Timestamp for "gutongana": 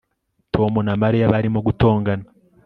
1.67-2.25